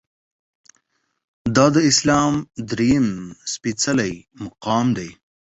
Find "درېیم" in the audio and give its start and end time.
2.69-3.07